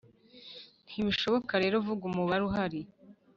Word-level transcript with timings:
ntibishoboka 0.87 1.53
rero 1.63 1.75
kuvuga 1.79 2.03
umubare 2.07 2.41
uhari. 2.49 2.81